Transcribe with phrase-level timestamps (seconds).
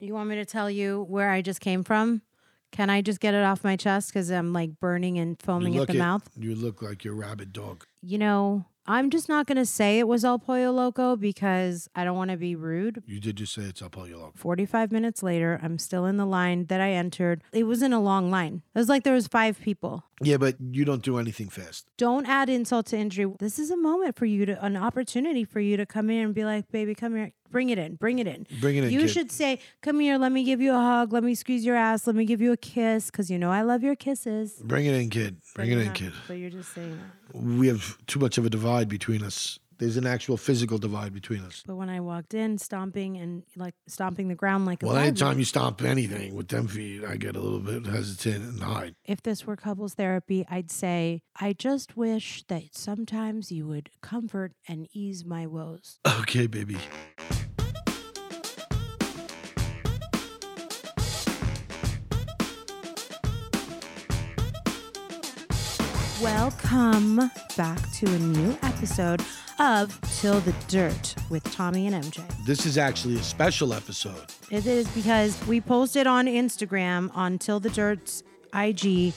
[0.00, 2.22] You want me to tell you where I just came from?
[2.70, 5.86] Can I just get it off my chest because I'm like burning and foaming at
[5.88, 6.28] the it- mouth?
[6.36, 7.84] You look like your rabid dog.
[8.02, 12.04] You know, I'm just not going to say it was El Pollo Loco because I
[12.04, 13.02] don't want to be rude.
[13.06, 14.38] You did just say it's El your log.
[14.38, 17.42] 45 minutes later, I'm still in the line that I entered.
[17.52, 18.62] It wasn't a long line.
[18.74, 20.04] It was like there was five people.
[20.22, 21.86] Yeah, but you don't do anything fast.
[21.96, 23.32] Don't add insult to injury.
[23.38, 26.34] This is a moment for you to, an opportunity for you to come in and
[26.34, 27.32] be like, baby, come here.
[27.50, 27.94] Bring it in.
[27.94, 28.46] Bring it in.
[28.60, 29.10] Bring it in, You kid.
[29.10, 30.18] should say, come here.
[30.18, 31.14] Let me give you a hug.
[31.14, 32.06] Let me squeeze your ass.
[32.06, 34.60] Let me give you a kiss because you know I love your kisses.
[34.62, 35.36] Bring it in, kid.
[35.54, 36.12] But Bring it in, kid.
[36.26, 37.40] But you're just saying that.
[37.40, 39.58] We have too much of a divide between us.
[39.78, 41.62] There's an actual physical divide between us.
[41.64, 45.06] But when I walked in, stomping and like stomping the ground like a Well, bald
[45.06, 48.96] anytime you stomp anything with them feet, I get a little bit hesitant and hide.
[49.04, 54.52] if this were couples therapy, I'd say, I just wish that sometimes you would comfort
[54.66, 56.00] and ease my woes.
[56.22, 56.78] Okay, baby.
[66.22, 69.22] Welcome back to a new episode
[69.60, 72.44] of Till the Dirt with Tommy and MJ.
[72.44, 74.34] This is actually a special episode.
[74.50, 79.12] It is because we posted on Instagram on Till the Dirt's IG.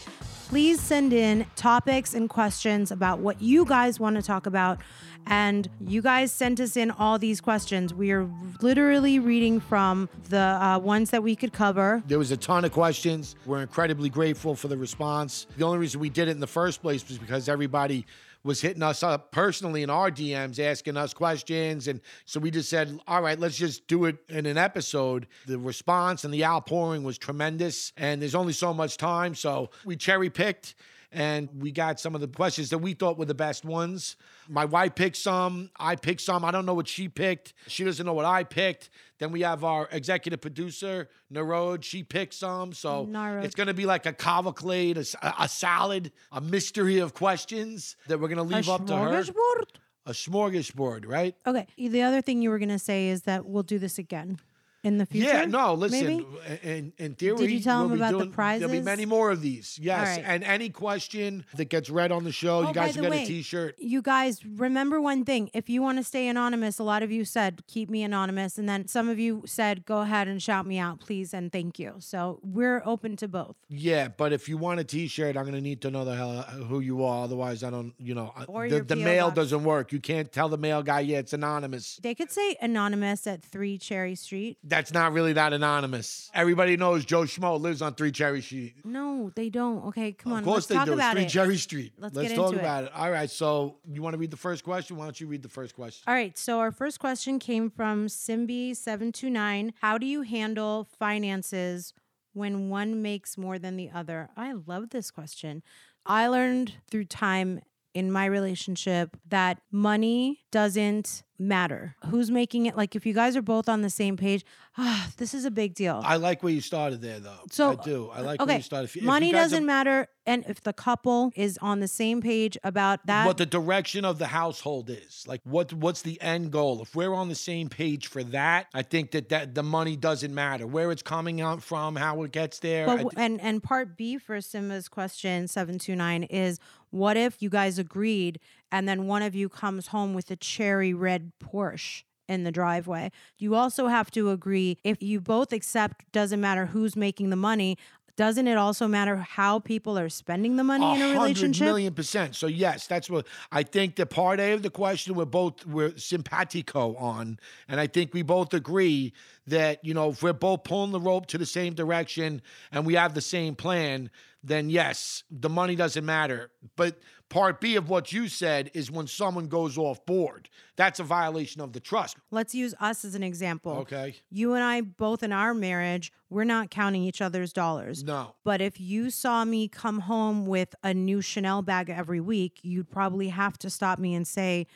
[0.47, 4.77] Please send in topics and questions about what you guys want to talk about.
[5.27, 7.93] And you guys sent us in all these questions.
[7.93, 8.27] We are
[8.61, 12.03] literally reading from the uh, ones that we could cover.
[12.07, 13.35] There was a ton of questions.
[13.45, 15.47] We're incredibly grateful for the response.
[15.57, 18.05] The only reason we did it in the first place was because everybody
[18.43, 21.87] was hitting us up personally in our DMs, asking us questions.
[21.87, 25.27] And so we just said, all right, let's just do it in an episode.
[25.45, 27.93] The response and the outpouring was tremendous.
[27.97, 29.35] And there's only so much time.
[29.35, 30.75] So we cherry picked
[31.11, 34.15] and we got some of the questions that we thought were the best ones.
[34.47, 36.45] My wife picked some, I picked some.
[36.45, 37.53] I don't know what she picked.
[37.67, 38.89] She doesn't know what I picked.
[39.19, 41.83] Then we have our executive producer, Narod.
[41.83, 42.73] She picked some.
[42.73, 43.43] So Narod.
[43.43, 48.29] it's going to be like a cavalcade, a salad, a mystery of questions that we're
[48.29, 49.09] going to leave A up to her.
[49.09, 49.63] smorgasbord?
[50.07, 51.35] A smorgasbord, right?
[51.45, 51.67] Okay.
[51.77, 54.39] The other thing you were going to say is that we'll do this again
[54.83, 55.27] in the future.
[55.27, 56.05] Yeah, no, listen.
[56.07, 56.25] maybe?
[56.63, 59.31] In, in theory, Did you tell we'll them about the doing- There'll be many more
[59.31, 59.77] of these.
[59.81, 60.25] Yes, right.
[60.27, 63.23] and any question that gets read on the show, Oh, you guys will get way,
[63.23, 63.75] a T-shirt.
[63.77, 65.49] You guys remember one thing.
[65.53, 68.67] If you want to stay anonymous, a lot of you said keep me anonymous, and
[68.67, 71.95] then some of you said go ahead and shout me out, please and thank you.
[71.99, 73.55] So we're open to both.
[73.69, 76.79] Yeah, but if you want a T-shirt, I'm gonna need to know the hell who
[76.79, 77.23] you are.
[77.25, 77.93] Otherwise, I don't.
[77.99, 79.35] You know, Or the, the mail box.
[79.35, 79.91] doesn't work.
[79.91, 81.99] You can't tell the mail guy, yeah, it's anonymous.
[82.01, 84.57] They could say anonymous at Three Cherry Street.
[84.71, 86.31] That's not really that anonymous.
[86.33, 88.75] Everybody knows Joe Schmo lives on Three Cherry Street.
[88.85, 89.85] No, they don't.
[89.87, 90.39] Okay, come on.
[90.39, 90.93] Of course let's they talk do.
[90.93, 91.43] about it's Three it.
[91.43, 91.93] Cherry Street.
[91.97, 92.83] Let's Let's get talk into it.
[92.85, 92.91] it.
[92.95, 93.29] All right.
[93.29, 94.95] So you want to read the first question?
[94.95, 96.03] Why don't you read the first question?
[96.07, 99.73] All right, so our first question came from Simbi729.
[99.81, 101.93] How do you handle finances
[102.33, 104.29] when one makes more than the other?
[104.37, 105.63] I love this question.
[106.05, 107.61] I learned through time
[107.93, 111.95] in my relationship that money doesn't matter.
[112.05, 112.77] Who's making it?
[112.77, 114.45] Like, if you guys are both on the same page,
[114.77, 116.01] ah, this is a big deal.
[116.03, 117.39] I like where you started there, though.
[117.51, 118.09] So I do.
[118.13, 118.85] I like where okay, you started.
[118.85, 122.21] If if money you doesn't are- matter, and if the couple is on the same
[122.21, 126.51] page about that, what the direction of the household is like what what's the end
[126.51, 129.95] goal if we're on the same page for that i think that, that the money
[129.95, 133.97] doesn't matter where it's coming out from how it gets there But and and part
[133.97, 136.59] B for Simba's question seven two nine is
[136.91, 138.39] what if you guys agreed
[138.71, 143.11] and then one of you comes home with a cherry red Porsche in the driveway?
[143.37, 147.77] You also have to agree if you both accept doesn't matter who's making the money.
[148.17, 151.65] doesn't it also matter how people are spending the money in a relationship?
[151.65, 152.35] million percent.
[152.35, 153.95] So yes, that's what I think.
[153.95, 158.21] The part A of the question we're both we're simpatico on, and I think we
[158.21, 159.13] both agree
[159.47, 162.41] that you know if we're both pulling the rope to the same direction
[162.71, 164.11] and we have the same plan,
[164.43, 166.51] then yes, the money doesn't matter.
[166.75, 166.99] But
[167.31, 171.61] part B of what you said is when someone goes off board, that's a violation
[171.61, 172.17] of the trust.
[172.29, 173.71] Let's use us as an example.
[173.79, 174.15] Okay.
[174.29, 178.03] You and I both in our marriage, we're not counting each other's dollars.
[178.03, 178.35] No.
[178.43, 182.91] But if you saw me come home with a new Chanel bag every week, you'd
[182.91, 184.67] probably have to stop me and say,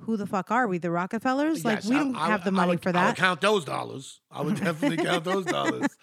[0.00, 0.78] who the fuck are we?
[0.78, 1.64] The Rockefellers?
[1.64, 3.02] Like we I- don't I- have the money would- for that.
[3.04, 4.20] I would count those dollars.
[4.30, 5.86] I would definitely count those dollars.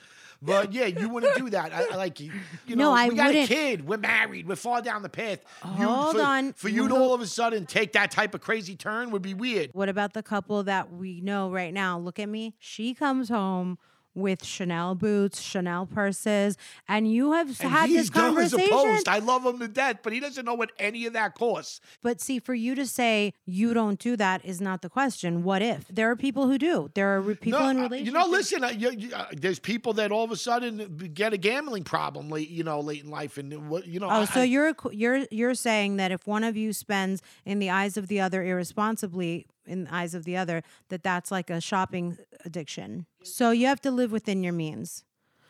[0.43, 1.71] But yeah, you wouldn't do that.
[1.73, 2.31] I, I like you.
[2.65, 3.45] You No, know, I we got wouldn't.
[3.45, 3.87] a kid.
[3.87, 4.47] We're married.
[4.47, 5.39] We're far down the path.
[5.63, 6.53] You- Hold for, on.
[6.53, 9.33] For you to all of a sudden take that type of crazy turn would be
[9.35, 9.69] weird.
[9.73, 11.99] What about the couple that we know right now?
[11.99, 12.55] Look at me.
[12.57, 13.77] She comes home
[14.13, 18.57] with Chanel boots, Chanel purses, and you have And had he's this dumb as a
[18.57, 18.91] conversation.
[18.95, 19.07] post.
[19.07, 21.79] I love him to death, but he doesn't know what any of that costs.
[22.01, 25.43] But see, for you to say you don't do that is not the question.
[25.43, 26.89] What if there are people who do?
[26.93, 28.05] There are re- people No, in relationships.
[28.07, 28.63] You know, listen.
[28.63, 32.29] Uh, you, you, uh, there's people that all of a sudden get a gambling problem
[32.29, 34.07] late, you know, late in life, and what you know.
[34.07, 37.69] Oh, I- so you're you're you're saying that if one of you spends in the
[37.69, 41.61] eyes of the other irresponsibly in the eyes of the other, that that's like a
[41.61, 43.05] shopping addiction.
[43.23, 45.03] So you have to live within your means.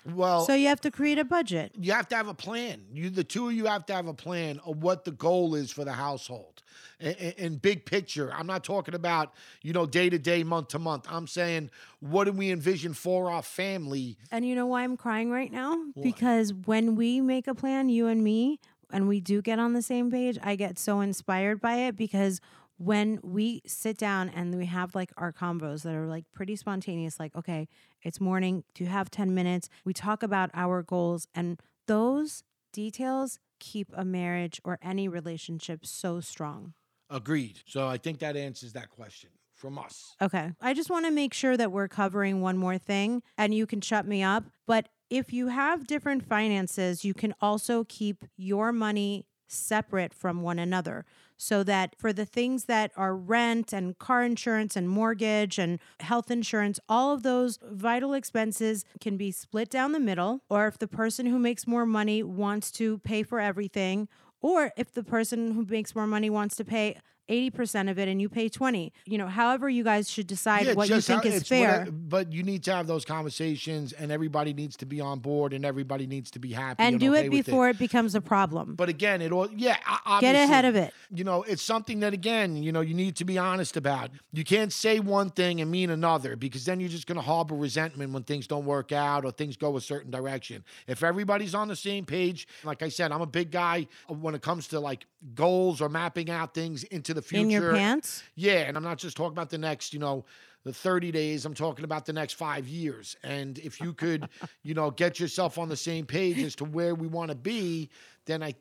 [0.05, 1.71] well, So you have to create a budget.
[1.77, 2.81] you have to have a plan.
[2.91, 5.71] You, the two of you, have to have a plan of what the goal is
[5.71, 6.63] for the household.
[6.99, 10.79] In, in big picture, I'm not talking about you know day to day, month to
[10.79, 11.05] month.
[11.09, 11.69] I'm saying
[11.99, 14.17] what do we envision for our family?
[14.31, 15.77] And you know why I'm crying right now?
[16.01, 18.59] Because when we make a plan, you and me,
[18.91, 22.41] and we do get on the same page, I get so inspired by it because
[22.81, 27.19] when we sit down and we have like our combos that are like pretty spontaneous,
[27.19, 27.67] like, okay,
[28.01, 29.69] it's morning, do you have 10 minutes?
[29.85, 32.43] We talk about our goals, and those
[32.73, 36.73] details keep a marriage or any relationship so strong.
[37.07, 37.59] Agreed.
[37.67, 40.15] So I think that answers that question from us.
[40.19, 40.51] Okay.
[40.59, 43.81] I just want to make sure that we're covering one more thing and you can
[43.81, 44.45] shut me up.
[44.65, 50.57] But if you have different finances, you can also keep your money separate from one
[50.57, 51.05] another
[51.41, 56.29] so that for the things that are rent and car insurance and mortgage and health
[56.29, 60.43] insurance, all of those vital expenses can be split down the middle.
[60.49, 64.07] Or if the person who makes more money wants to pay for everything,
[64.39, 66.99] or if the person who makes more money wants to pay
[67.31, 70.73] 80% of it and you pay 20 you know however you guys should decide Yeah,
[70.73, 74.11] what you think how- is fair whatever- but you need to have those conversations, and
[74.11, 77.27] everybody needs to be on board, and everybody needs to be happy and do okay
[77.27, 77.79] it before it.
[77.79, 79.77] becomes a problem But again, it all yeah.
[80.19, 83.25] get ahead of it You know, it's something that again, you know, you need to
[83.25, 84.11] be honest about.
[84.33, 87.55] You can't say one thing and mean another because then you're just going to harbor
[87.55, 90.63] resentment when things don't work out or things go a certain direction.
[90.87, 94.41] If everybody's on the same page, like I said, I'm a big guy when it
[94.41, 95.05] comes to like
[95.35, 97.41] goals or mapping out things into the future.
[97.43, 100.25] in your pants Yeah, and I'm not just talking about the next, you know,
[100.63, 101.45] the 30 days.
[101.45, 103.15] I'm talking about the next five years.
[103.23, 104.29] And if you could,
[104.63, 107.89] you know, get yourself on the same page as to where we want to be,
[108.25, 108.55] then I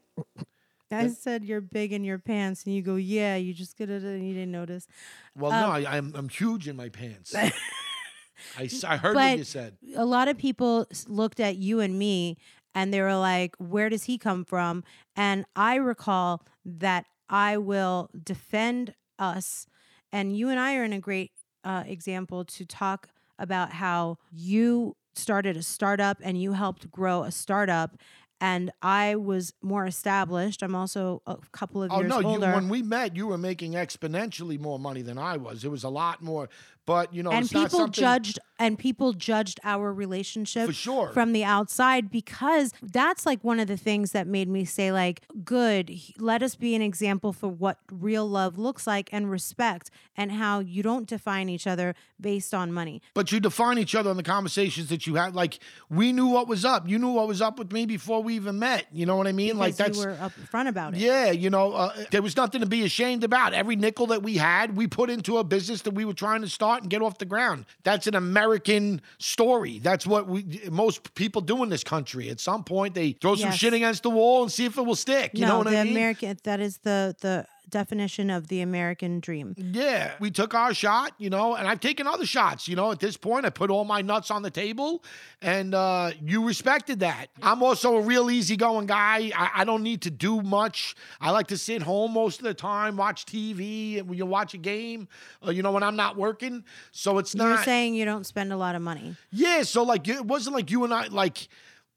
[0.93, 4.03] i said you're big in your pants and you go yeah you just get it
[4.03, 4.89] and you didn't notice
[5.37, 7.33] Well, Um, no, I, I'm I'm huge in my pants.
[8.59, 9.77] I, I heard what you said.
[9.95, 12.39] a lot of people looked at you and me
[12.75, 14.85] and they were like, Where does he come from?
[15.17, 19.67] And I recall that I will defend us.
[20.13, 21.31] And you and I are in a great
[21.65, 27.31] uh, example to talk about how you started a startup and you helped grow a
[27.31, 27.97] startup.
[28.43, 30.63] And I was more established.
[30.63, 32.31] I'm also a couple of years older Oh years no!
[32.31, 32.53] You, older.
[32.55, 35.63] when we met, you were making exponentially more money than I was.
[35.63, 36.49] It was a lot more,
[36.91, 41.09] but you know, and people judged and people judged our relationship For sure.
[41.13, 45.23] from the outside because that's like one of the things that made me say like
[45.45, 50.33] good let us be an example for what real love looks like and respect and
[50.33, 54.17] how you don't define each other based on money But you define each other in
[54.17, 55.35] the conversations that you had.
[55.35, 56.89] Like we knew what was up.
[56.89, 58.87] You knew what was up with me before we even met.
[58.93, 59.57] You know what I mean?
[59.59, 62.67] like that's you were upfront about it Yeah, you know, uh, there was nothing to
[62.67, 63.55] be ashamed about.
[63.55, 66.49] Every nickel that we had, we put into a business that we were trying to
[66.49, 67.67] start and get off the ground.
[67.83, 69.79] That's an American story.
[69.79, 72.31] That's what we most people do in this country.
[72.31, 74.97] At some point, they throw some shit against the wall and see if it will
[74.97, 75.33] stick.
[75.35, 75.97] You no know what I mean?
[75.97, 81.13] american that is the the definition of the american dream Yeah, we took our shot,
[81.19, 82.69] you know, and I've taken other shots.
[82.69, 85.03] You know, at this point, I put all my nuts on the table,
[85.41, 87.27] and uh, you respected that.
[87.43, 89.31] I'm also a real easygoing guy.
[89.37, 90.95] I, I don't need to do much.
[91.21, 94.55] I like to sit home most of the time, watch TV, and when you watch
[94.55, 95.09] a game,
[95.47, 96.65] uh, you know, when I'm not working.
[96.93, 97.65] So it's you're not.
[97.65, 100.85] saying you don't spend a lot of money yeah, so like it wasn't like you
[100.85, 101.49] and I like.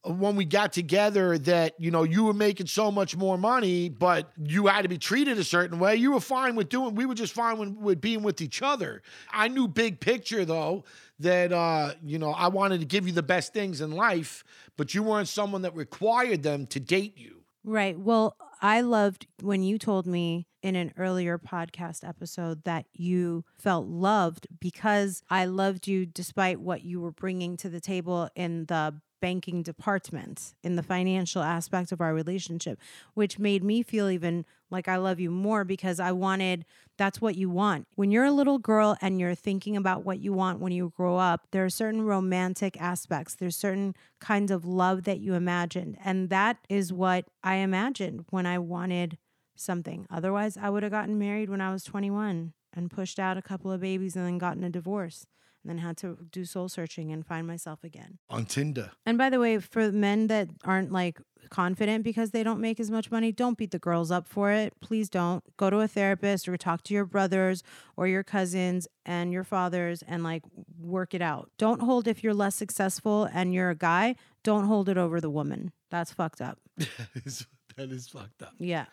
[0.05, 4.31] When we got together that you know you were making so much more money, but
[4.38, 5.95] you had to be treated a certain way.
[5.95, 6.95] You were fine with doing.
[6.95, 9.01] We were just fine with, with being with each other.
[9.31, 10.83] I knew big picture though
[11.19, 14.43] that uh, you know I wanted to give you the best things in life,
[14.77, 17.43] but you weren't someone that required them to date you.
[17.63, 17.98] Right.
[17.98, 23.88] Well, I loved when you told me in an earlier podcast episode that you felt
[23.88, 28.95] loved because I loved you despite what you were bringing to the table in the
[29.24, 32.77] banking department in the financial aspect of our relationship,
[33.13, 36.65] which made me feel even like I love you more because I wanted
[36.98, 37.88] that's what you want.
[37.96, 41.15] When you're a little girl and you're thinking about what you want when you grow
[41.15, 45.98] up, there are certain romantic aspects, there's certain kinds of love that you imagined.
[46.03, 49.18] And that is what I imagined when I wanted
[49.56, 50.06] something.
[50.12, 53.72] Otherwise, I would have gotten married when I was 21 and pushed out a couple
[53.72, 55.27] of babies and then gotten a divorce
[55.63, 58.20] and then had to do soul searching and find myself again.
[58.29, 58.91] On Tinder.
[59.05, 62.91] And by the way, for men that aren't like confident because they don't make as
[62.91, 64.74] much money, don't beat the girls up for it.
[64.82, 65.43] Please don't.
[65.58, 67.63] Go to a therapist or talk to your brothers
[67.96, 70.43] or your cousins and your fathers and like
[70.79, 71.50] work it out.
[71.58, 75.29] Don't hold if you're less successful and you're a guy, don't hold it over the
[75.29, 75.72] woman.
[75.89, 76.60] That's fucked up.
[76.77, 76.89] that,
[77.25, 77.46] is,
[77.77, 78.53] that is fucked up.
[78.60, 78.86] Yeah.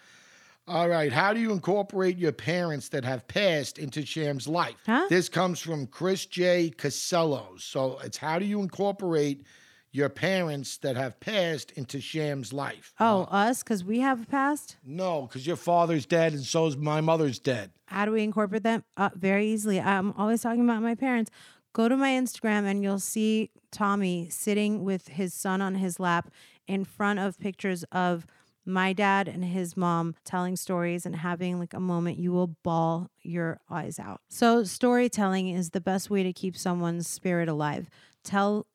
[0.71, 1.13] All right.
[1.13, 4.77] How do you incorporate your parents that have passed into Sham's life?
[4.87, 5.09] Huh?
[5.11, 6.71] This comes from Chris J.
[6.71, 7.61] Casello.
[7.61, 9.45] So it's how do you incorporate
[9.91, 12.95] your parents that have passed into Sham's life?
[13.01, 13.65] Oh, us?
[13.65, 14.77] Because we have a past?
[14.85, 17.73] No, because your father's dead and so's my mother's dead.
[17.87, 18.85] How do we incorporate them?
[18.97, 19.81] Uh, very easily.
[19.81, 21.33] I'm always talking about my parents.
[21.73, 26.31] Go to my Instagram and you'll see Tommy sitting with his son on his lap
[26.69, 28.25] in front of pictures of
[28.65, 33.11] my dad and his mom telling stories and having like a moment you will bawl
[33.23, 34.21] your eyes out.
[34.29, 37.89] So storytelling is the best way to keep someone's spirit alive.
[38.23, 38.67] Tell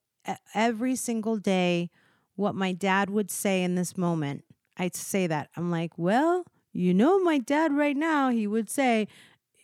[0.54, 1.90] every single day
[2.36, 4.44] what my dad would say in this moment.
[4.78, 5.50] I'd say that.
[5.56, 9.08] I'm like, "Well, you know my dad right now, he would say,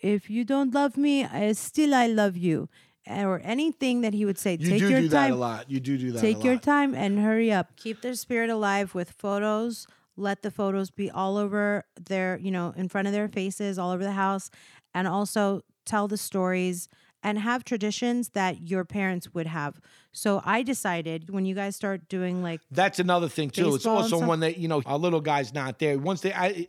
[0.01, 2.69] if you don't love me, I, still I love you."
[3.07, 4.57] or anything that he would say.
[4.59, 5.31] You take do your do time.
[5.31, 5.71] that a lot.
[5.71, 6.21] You do do that.
[6.21, 7.75] Take a your time and hurry up.
[7.75, 9.87] Keep their spirit alive with photos.
[10.21, 13.91] Let the photos be all over their, you know, in front of their faces, all
[13.91, 14.51] over the house,
[14.93, 16.87] and also tell the stories
[17.23, 19.79] and have traditions that your parents would have.
[20.11, 23.75] So I decided when you guys start doing like That's another thing too.
[23.75, 25.97] It's also when they, you know, our little guy's not there.
[25.97, 26.67] Once they, I,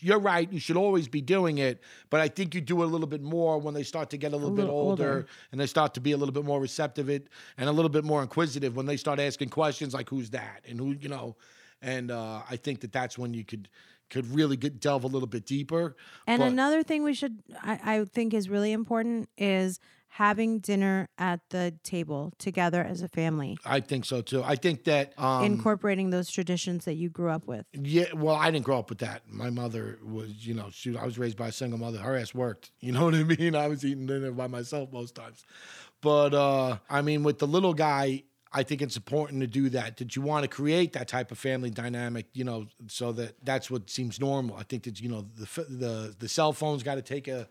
[0.00, 0.50] you're right.
[0.52, 1.80] You should always be doing it,
[2.10, 4.32] but I think you do it a little bit more when they start to get
[4.32, 5.26] a little, bit little older, older.
[5.52, 8.04] and they start to be a little bit more receptive it and a little bit
[8.04, 11.36] more inquisitive when they start asking questions like who's that and who, you know,
[11.84, 13.68] and uh, I think that that's when you could
[14.10, 15.96] could really get delve a little bit deeper.
[16.26, 21.08] And But- another thing we should, I, I think, is really important is having dinner
[21.18, 24.44] at the table together as a family, I think so too.
[24.44, 27.66] I think that um, incorporating those traditions that you grew up with.
[27.72, 29.22] Yeah, well, I didn't grow up with that.
[29.28, 31.98] My mother was, you know, she, I was raised by a single mother.
[31.98, 32.70] Her ass worked.
[32.78, 33.56] You know what I mean?
[33.56, 35.44] I was eating dinner by myself most times.
[36.00, 38.22] But uh, I mean, with the little guy,
[38.54, 39.96] I think it's important to do that.
[39.96, 43.70] That you want to create that type of family dynamic, you know, so that that's
[43.70, 44.56] what seems normal.
[44.56, 47.48] I think that you know the the the cell phones got to take a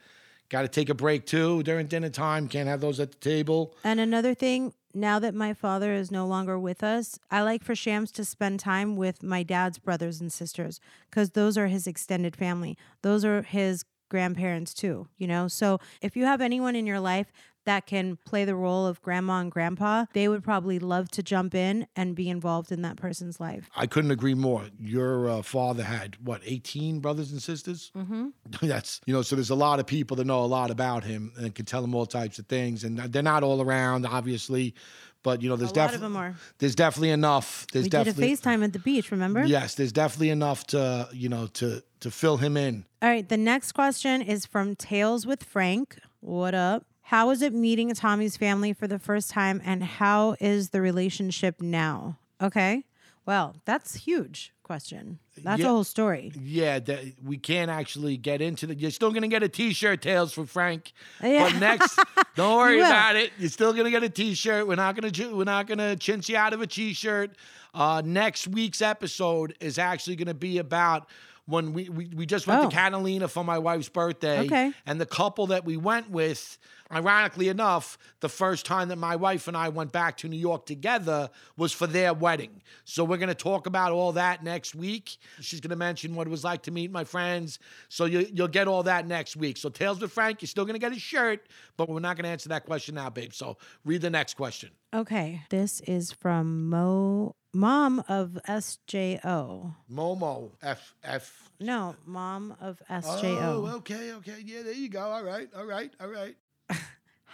[0.50, 2.48] got to take a break too during dinner time.
[2.48, 3.75] Can't have those at the table.
[3.83, 7.75] And another thing, now that my father is no longer with us, I like for
[7.75, 10.79] Shams to spend time with my dad's brothers and sisters
[11.10, 12.77] because those are his extended family.
[13.01, 15.48] Those are his grandparents too, you know?
[15.48, 17.33] So if you have anyone in your life
[17.65, 21.55] that can play the role of grandma and grandpa, they would probably love to jump
[21.55, 23.70] in and be involved in that person's life.
[23.75, 24.65] I couldn't agree more.
[24.79, 27.91] Your uh, father had what, 18 brothers and sisters?
[27.96, 28.27] Mm-hmm.
[28.67, 31.32] That's, you know, so there's a lot of people that know a lot about him
[31.38, 32.84] and can tell him all types of things.
[32.84, 34.75] And they're not all around, obviously,
[35.24, 37.65] but, you know, there's A lot of definitely, there's definitely enough.
[37.72, 39.46] There's we did a definitely, FaceTime at the beach, remember?
[39.46, 42.86] yes, there's definitely enough to, you know, to, to fill him in.
[43.01, 45.98] All right, the next question is from Tales with Frank.
[46.20, 46.86] What up?
[47.07, 51.62] How was it meeting Tommy's family for the first time and how is the relationship
[51.62, 52.17] now?
[52.41, 52.86] Okay.
[53.25, 55.19] Well, that's huge question.
[55.38, 55.67] That's Yeah.
[55.67, 56.31] a whole story.
[56.41, 58.75] Yeah, that we can't actually get into the.
[58.75, 60.91] You're still gonna get a T-shirt, Tales for Frank.
[61.24, 61.50] Yeah.
[61.50, 62.00] But next,
[62.36, 63.31] don't worry about it.
[63.38, 64.67] You're still gonna get a T-shirt.
[64.67, 65.36] We're not gonna.
[65.36, 67.31] We're not gonna chintz you out of a T-shirt.
[67.74, 71.07] Uh, next week's episode is actually gonna be about
[71.46, 72.70] when we we, we just went Oh.
[72.70, 74.42] to Catalina for my wife's birthday.
[74.46, 74.72] Okay.
[74.86, 76.58] And the couple that we went with,
[76.92, 80.66] ironically enough, the first time that my wife and I went back to New York
[80.66, 82.62] together was for their wedding.
[82.86, 85.18] So we're going to talk about all that next week.
[85.42, 87.60] She's going to mention what it was like to meet my friends.
[87.90, 89.58] So you, you'll get all that next week.
[89.58, 92.24] So Tales with Frank, you're still going to get a shirt, but we're not going
[92.26, 93.34] to answer that question now, babe.
[93.34, 94.70] So read the next question.
[94.94, 95.42] Okay.
[95.50, 99.75] This is from Mo Mom of SJO.
[99.91, 101.51] Momo F F.
[101.60, 103.38] No, mom of SJO.
[103.41, 104.41] Oh, okay, okay.
[104.43, 105.01] Yeah, there you go.
[105.01, 106.36] All right, all right, all right.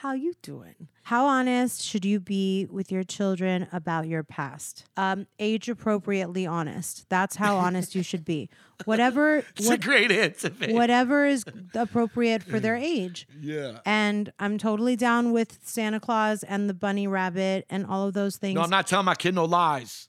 [0.02, 0.88] How you doing?
[1.04, 4.86] How honest should you be with your children about your past?
[4.96, 7.06] Um, age appropriately honest.
[7.10, 8.50] That's how honest you should be.
[8.86, 13.28] Whatever It's what, a great answer, whatever is appropriate for their age.
[13.42, 13.80] Yeah.
[13.86, 18.38] And I'm totally down with Santa Claus and the bunny rabbit and all of those
[18.38, 18.56] things.
[18.56, 20.08] No, I'm not telling my kid no lies.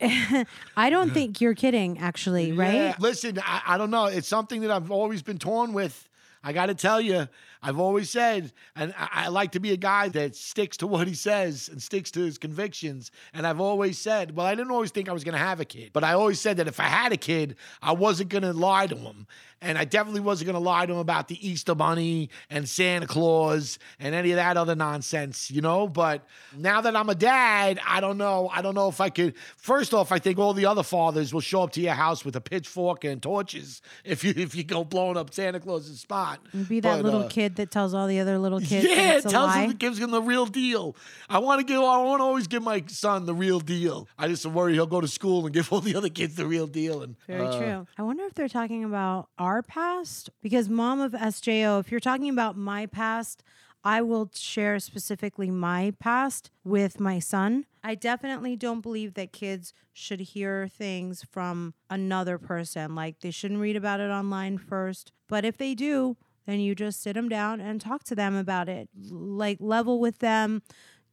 [0.76, 2.74] I don't think you're kidding, actually, right?
[2.74, 2.94] Yeah.
[3.00, 4.04] Listen, I, I don't know.
[4.04, 6.08] It's something that I've always been torn with.
[6.44, 7.28] I got to tell you,
[7.62, 11.08] I've always said, and I, I like to be a guy that sticks to what
[11.08, 13.10] he says and sticks to his convictions.
[13.32, 15.64] And I've always said, well, I didn't always think I was going to have a
[15.64, 18.52] kid, but I always said that if I had a kid, I wasn't going to
[18.52, 19.26] lie to him.
[19.60, 23.08] And I definitely wasn't going to lie to him about the Easter Bunny and Santa
[23.08, 25.88] Claus and any of that other nonsense, you know?
[25.88, 26.24] But
[26.56, 28.48] now that I'm a dad, I don't know.
[28.54, 29.34] I don't know if I could.
[29.56, 32.36] First off, I think all the other fathers will show up to your house with
[32.36, 36.38] a pitchfork and torches if you if you go blowing up Santa Claus's spot.
[36.68, 39.30] Be that But, little uh, kid that tells all the other little kids yeah, it's
[39.30, 39.64] tells lie.
[39.64, 40.96] him, gives him the real deal.
[41.28, 41.80] I want to give.
[41.80, 44.08] I want to always give my son the real deal.
[44.18, 46.66] I just worry he'll go to school and give all the other kids the real
[46.66, 47.02] deal.
[47.02, 47.86] And Very uh, true.
[47.96, 52.28] I wonder if they're talking about our past because mom of SJO, if you're talking
[52.28, 53.42] about my past,
[53.84, 57.66] I will share specifically my past with my son.
[57.82, 62.94] I definitely don't believe that kids should hear things from another person.
[62.94, 65.12] Like they shouldn't read about it online first.
[65.28, 66.16] But if they do,
[66.48, 68.88] then you just sit them down and talk to them about it.
[69.10, 70.62] Like level with them.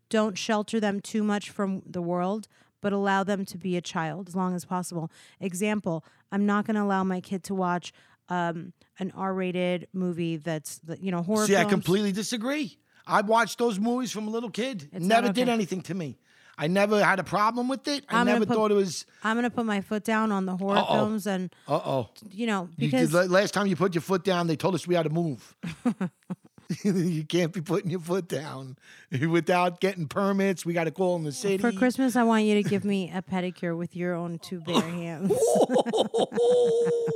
[0.10, 2.48] Don't shelter them too much from the world
[2.86, 5.12] but allow them to be a child as long as possible.
[5.40, 7.92] Example, I'm not going to allow my kid to watch
[8.30, 11.48] um, an R-rated movie that's you know horror.
[11.48, 12.78] See, I completely disagree.
[13.08, 14.88] I watched those movies from a little kid.
[14.94, 16.20] It's never not did anything to me.
[16.58, 18.06] I never had a problem with it.
[18.10, 19.06] I I'm never put- thought it was.
[19.24, 20.94] I'm going to put my foot down on the horror Uh-oh.
[20.96, 22.10] films, and Uh oh.
[22.30, 24.96] you know because did- last time you put your foot down, they told us we
[24.96, 25.56] had to move.
[26.84, 28.76] you can't be putting your foot down
[29.30, 30.66] without getting permits.
[30.66, 31.58] We got to call in the city.
[31.60, 34.82] for Christmas I want you to give me a pedicure with your own two bare
[34.82, 35.32] hands.
[35.38, 37.08] Oh,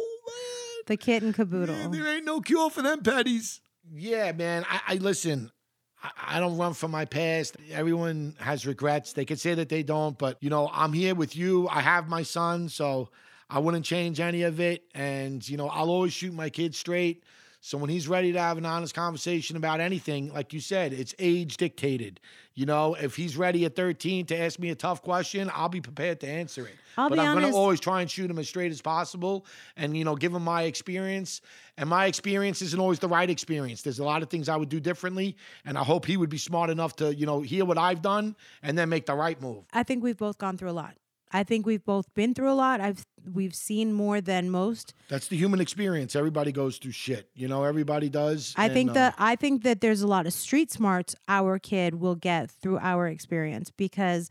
[0.87, 1.33] the kit and man.
[1.33, 1.89] caboodle.
[1.89, 3.59] There ain't no cure for them petties.
[3.91, 4.65] Yeah, man.
[4.69, 5.51] I, I listen.
[6.01, 7.57] I, don't run from my past.
[7.71, 9.13] Everyone has regrets.
[9.13, 11.67] They could say that they don't, but you know, I'm here with you.
[11.67, 13.09] I have my son, so
[13.49, 14.83] I wouldn't change any of it.
[14.93, 17.23] And you know, I'll always shoot my kids straight.
[17.61, 21.13] So when he's ready to have an honest conversation about anything, like you said, it's
[21.19, 22.21] age dictated.
[22.53, 25.81] You know, if he's ready at 13 to ask me a tough question, I'll be
[25.81, 26.75] prepared to answer it.
[26.97, 29.45] I'll but I'm gonna always try and shoot him as straight as possible
[29.77, 31.41] and you know give him my experience
[31.77, 34.67] and my experience isn't always the right experience there's a lot of things i would
[34.67, 37.77] do differently and i hope he would be smart enough to you know hear what
[37.77, 40.71] i've done and then make the right move I think we've both gone through a
[40.71, 40.95] lot.
[41.31, 42.81] I think we've both been through a lot.
[42.81, 44.93] I've we've seen more than most.
[45.07, 48.91] that's the human experience everybody goes through shit you know everybody does I and, think
[48.91, 52.49] uh, that I think that there's a lot of street smarts our kid will get
[52.49, 54.29] through our experience because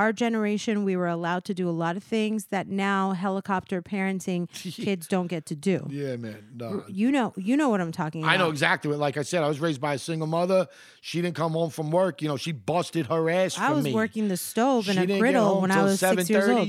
[0.00, 4.48] our generation we were allowed to do a lot of things that now helicopter parenting
[4.84, 5.86] kids don't get to do.
[5.90, 6.84] yeah man no.
[6.88, 8.32] You know, you know what I'm talking about.
[8.32, 8.98] I know exactly what.
[8.98, 10.68] Like I said, I was raised by a single mother.
[11.00, 12.22] She didn't come home from work.
[12.22, 13.94] You know, she busted her ass for I was me.
[13.94, 16.68] working the stove and She a griddle when I was six years old.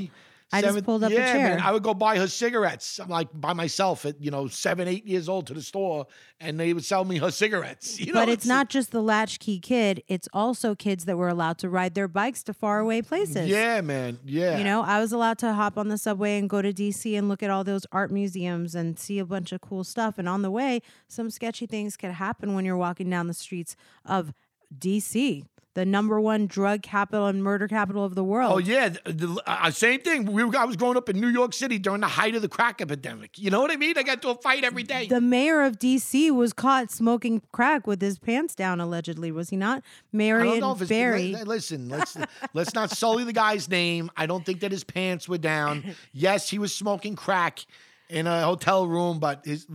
[0.51, 1.49] 7:30, I just pulled up yeah, a chair.
[1.49, 2.99] Man, I would go buy her cigarettes.
[2.99, 6.07] I'm like by myself at you know seven, eight years old to the store,
[6.39, 7.99] and they would sell me her cigarettes.
[8.11, 11.59] You know, but it's not just the latchkey kid; it's also kids that were allowed
[11.59, 13.47] to ride their bikes to faraway places.
[13.47, 14.19] Yeah, man.
[14.25, 14.57] Yeah.
[14.57, 17.29] You know, I was allowed to hop on the subway and go to DC and
[17.29, 20.17] look at all those art museums and see a bunch of cool stuff.
[20.17, 23.75] And on the way, some sketchy things could happen when you're walking down the streets
[24.05, 24.33] of
[24.77, 28.51] DC, the number one drug capital and murder capital of the world.
[28.53, 30.25] Oh yeah, the, the- uh, same thing.
[30.31, 32.49] We were, I was growing up in New York City during the height of the
[32.49, 33.38] crack epidemic.
[33.39, 33.97] You know what I mean?
[33.97, 35.07] I got to a fight every day.
[35.07, 39.55] The mayor of DC was caught smoking crack with his pants down, allegedly, was he
[39.55, 39.81] not?
[40.12, 41.23] Marion know if it's Barry.
[41.23, 42.17] li- li- Listen, let's
[42.53, 44.12] let's not sully the guy's name.
[44.17, 45.95] I don't think that his pants were down.
[46.13, 47.65] Yes, he was smoking crack
[48.10, 49.65] in a hotel room, but his,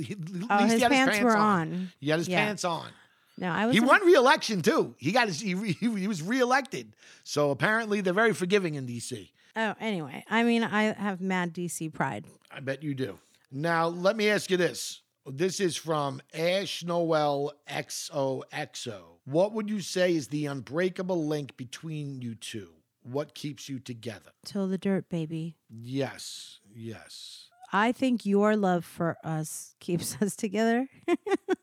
[0.00, 0.18] he, at
[0.50, 1.60] Oh, his he had pants his pants were on.
[1.60, 1.92] on.
[2.00, 2.44] He had his Yeah.
[2.44, 2.88] pants on.
[3.36, 3.74] No, I was.
[3.74, 4.94] He won re-election too.
[4.98, 6.94] He got his he, he, he was re-elected.
[7.24, 9.30] So apparently they're very forgiving in DC.
[9.56, 12.26] Oh, anyway, I mean, I have mad DC pride.
[12.50, 13.18] I bet you do.
[13.52, 15.00] Now let me ask you this.
[15.26, 19.00] This is from Ash Noel XOXO.
[19.24, 22.70] What would you say is the unbreakable link between you two?
[23.02, 24.32] What keeps you together?
[24.44, 25.56] Till the dirt, baby.
[25.70, 27.48] Yes, yes.
[27.72, 30.88] I think your love for us keeps us together.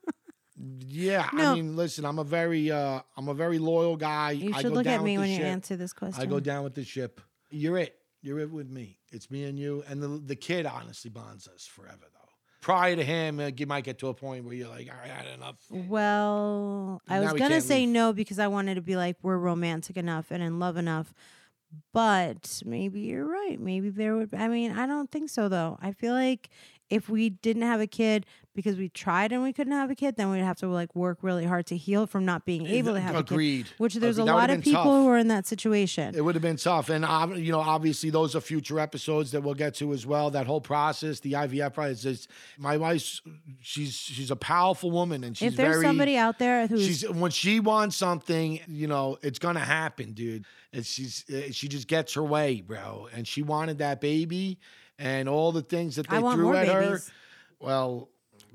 [0.79, 1.51] Yeah, No.
[1.51, 4.31] I mean, listen, I'm a very uh I'm a very loyal guy.
[4.31, 5.45] You I should go look down at me when the you ship.
[5.47, 6.21] answer this question.
[6.21, 7.19] I go down with the ship.
[7.49, 7.95] You're it.
[8.21, 8.99] You're it with me.
[9.11, 9.83] It's me and you.
[9.87, 12.29] And the, the kid honestly bonds us forever, though.
[12.61, 15.25] Prior to him, uh, you might get to a point where you're like, I had
[15.33, 15.55] enough.
[15.71, 17.89] Well, I was gonna say leave.
[17.89, 21.13] no because I wanted to be like we're romantic enough and in love enough.
[21.93, 23.59] But maybe you're right.
[23.59, 24.33] Maybe there would.
[24.35, 25.79] I mean, I don't think so though.
[25.81, 26.49] I feel like
[26.91, 30.17] if we didn't have a kid because we tried and we couldn't have a kid,
[30.17, 32.99] then we'd have to like work really hard to heal from not being able to
[32.99, 33.61] have Agreed.
[33.61, 33.73] a kid.
[33.77, 34.29] Which there's a Agreed.
[34.29, 35.03] That lot of people tough.
[35.03, 36.13] who are in that situation.
[36.13, 37.05] It would have been tough, and
[37.37, 40.31] you know, obviously, those are future episodes that we'll get to as well.
[40.31, 42.03] That whole process, the IVF process.
[42.03, 42.27] Is,
[42.57, 43.21] my wife,
[43.61, 47.09] she's she's a powerful woman, and she's if there's very, somebody out there who's She's
[47.09, 50.45] when she wants something, you know, it's gonna happen, dude.
[50.73, 53.07] And she's uh, she just gets her way, bro.
[53.13, 54.59] And she wanted that baby,
[55.01, 56.99] and all the things that they I threw at her.
[57.59, 58.09] Well,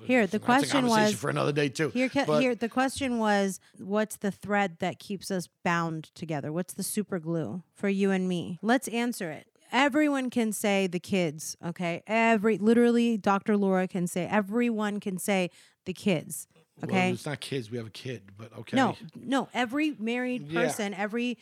[0.04, 1.88] Here, the question was for another day too.
[1.90, 6.52] Here, But- here, the question was, what's the thread that keeps us bound together?
[6.52, 8.58] What's the super glue for you and me?
[8.62, 9.46] Let's answer it.
[9.72, 12.02] Everyone can say the kids, okay?
[12.06, 13.56] Every literally, Dr.
[13.56, 14.26] Laura can say.
[14.26, 15.50] Everyone can say
[15.86, 16.46] the kids,
[16.80, 17.10] well, okay?
[17.10, 17.70] it's not kids.
[17.70, 18.76] We have a kid, but okay.
[18.76, 19.48] no, no.
[19.54, 20.60] Every married Yeah.
[20.62, 21.38] person, every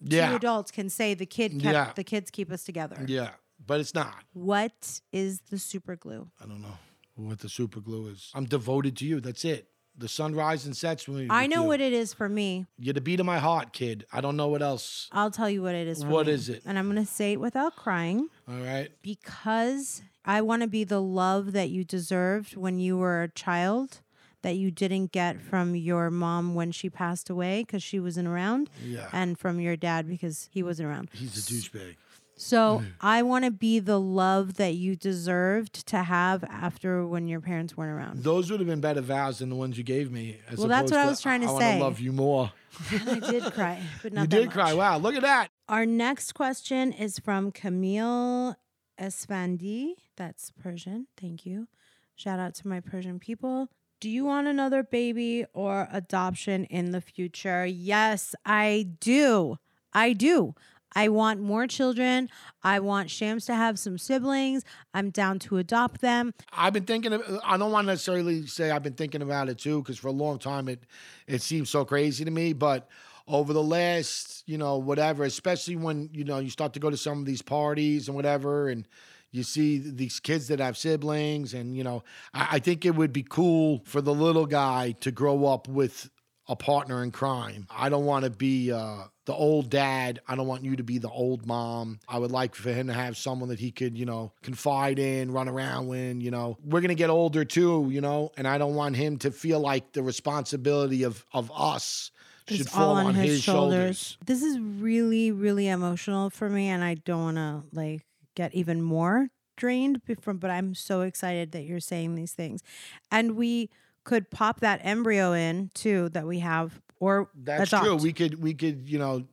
[0.00, 0.30] Yeah.
[0.30, 1.92] two adults can say the kid kept Yeah.
[1.96, 3.04] the kids keep us together.
[3.08, 3.30] Yeah,
[3.66, 4.24] but it's not.
[4.32, 6.28] What is the super glue?
[6.42, 6.78] I don't know
[7.16, 8.30] what the super glue is.
[8.34, 9.20] I'm devoted to you.
[9.20, 9.68] That's it.
[9.96, 11.68] The sun rises and sets when we I know you.
[11.68, 12.66] what it is for me.
[12.78, 14.04] You're the beat of my heart, kid.
[14.12, 15.08] I don't know what else.
[15.12, 16.02] I'll tell you what it is.
[16.02, 16.32] For What me.
[16.32, 16.62] is it?
[16.66, 18.28] And I'm going to say it without crying.
[18.48, 18.90] All right.
[19.02, 24.00] because I want to be the love that you deserved when you were a child
[24.42, 28.68] that you didn't get from your mom when she passed away because she wasn't around
[28.84, 29.08] Yeah.
[29.12, 31.08] and from your dad because he wasn't around.
[31.12, 31.94] He's a douchebag.
[32.36, 32.88] So Mm-hmm.
[33.00, 37.76] I want to be the love that you deserved to have after when your parents
[37.76, 38.24] weren't around.
[38.24, 40.38] Those would have been better vows than the ones you gave me.
[40.50, 41.52] as Well, that's opposed what I was trying to I say.
[41.52, 42.52] want to love you more.
[42.90, 44.54] I did cry, but not that you that did much.
[44.54, 44.74] cry.
[44.74, 45.48] Wow, look at that.
[45.68, 48.56] Our next question is from Camille
[49.00, 49.94] Esfandi.
[50.16, 51.06] That's Persian.
[51.16, 51.68] Thank you.
[52.16, 53.68] Shout out to my Persian people.
[54.00, 57.64] Do you want another baby or adoption in the future?
[57.64, 59.58] Yes, I do.
[59.92, 60.54] I do.
[60.94, 62.28] I want more children.
[62.62, 64.64] I want Shams to have some siblings.
[64.92, 66.34] I'm down to adopt them.
[66.52, 67.12] I've been thinking.
[67.12, 69.98] Of, uh, I don't want to necessarily say I've been thinking about it too, because
[69.98, 70.84] for a long time it
[71.26, 72.52] it seems so crazy to me.
[72.52, 72.88] But
[73.26, 76.96] over the last, you know, whatever, especially when you know you start to go to
[76.96, 78.86] some of these parties and whatever, and
[79.30, 83.12] you see these kids that have siblings, and you know, I, I think it would
[83.12, 86.10] be cool for the little guy to grow up with
[86.48, 87.66] a partner in crime.
[87.70, 90.20] I don't want to be uh, the old dad.
[90.28, 92.00] I don't want you to be the old mom.
[92.08, 95.32] I would like for him to have someone that he could, you know, confide in,
[95.32, 96.20] run around with.
[96.20, 99.30] You know, we're gonna get older too, you know, and I don't want him to
[99.30, 102.10] feel like the responsibility of of us
[102.48, 103.98] should It's fall all on, his, shoulders.
[103.98, 104.18] shoulders.
[104.26, 108.02] This is really, really emotional for me, and I don't want to like
[108.34, 110.36] get even more drained from.
[110.36, 112.62] But I'm so excited that you're saying these things,
[113.10, 113.70] and we
[114.04, 117.84] could pop that embryo in too that we have, or That's adopt.
[117.86, 117.96] true.
[117.96, 119.24] We could we could you know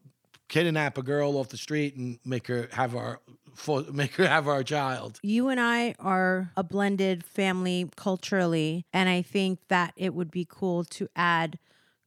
[0.48, 3.20] kidnap a girl off the street and make her have our
[3.94, 5.20] make her have our child.
[5.24, 10.46] you and I are a blended family culturally, and I think that it would be
[10.50, 11.60] cool to add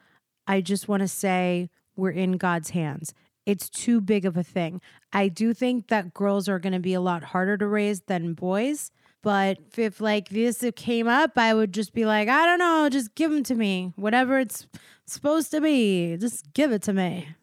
[0.47, 3.13] I just want to say we're in God's hands.
[3.45, 4.81] It's too big of a thing.
[5.11, 8.33] I do think that girls are going to be a lot harder to raise than
[8.33, 8.91] boys.
[9.23, 13.13] But if like this came up, I would just be like, I don't know, just
[13.15, 13.93] give them to me.
[13.95, 14.65] Whatever it's
[15.05, 17.27] supposed to be, just give it to me.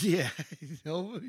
[0.00, 0.28] Yeah.
[0.60, 1.20] you know,